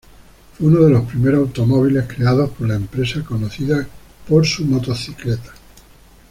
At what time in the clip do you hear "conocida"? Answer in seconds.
3.23-3.87